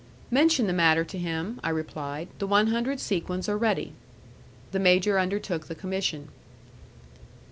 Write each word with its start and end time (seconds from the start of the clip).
"Mention 0.31 0.65
the 0.65 0.73
matter 0.73 1.03
to 1.03 1.17
him," 1.19 1.59
I 1.63 1.69
replied, 1.69 2.29
"the 2.39 2.47
one 2.47 2.69
hundred 2.71 2.99
sequins 2.99 3.47
are 3.47 3.55
ready." 3.55 3.93
The 4.71 4.79
major 4.79 5.19
undertook 5.19 5.67
the 5.67 5.75
commission. 5.75 6.29